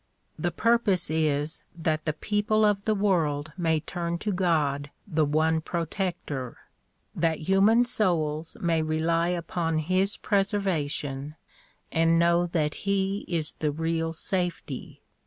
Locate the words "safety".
14.11-15.03